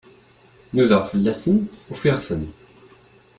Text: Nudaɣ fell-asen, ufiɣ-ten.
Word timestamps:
Nudaɣ 0.73 1.03
fell-asen, 1.11 1.57
ufiɣ-ten. 1.91 2.43